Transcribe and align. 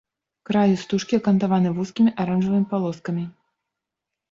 Краю 0.49 0.75
стужкі 0.83 1.17
акантаваны 1.19 1.69
вузкімі 1.81 2.15
аранжавымі 2.25 2.69
палоскамі. 2.75 3.29